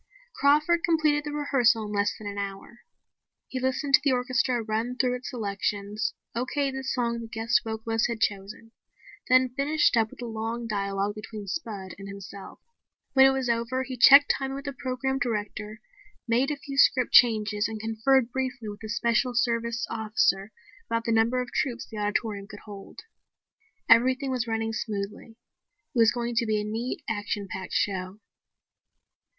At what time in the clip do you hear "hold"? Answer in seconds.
22.61-23.01